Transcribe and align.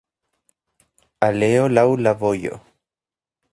Aleo 1.27 1.69
laŭ 1.79 1.85
la 2.07 2.17
vojo. 2.25 2.59